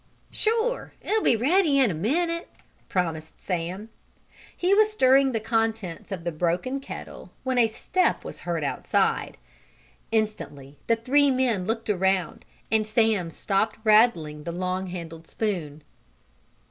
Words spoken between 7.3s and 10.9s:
when a step was heard outside. Instantly